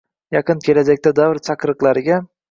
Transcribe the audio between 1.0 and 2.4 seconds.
davr chaqiriqlariga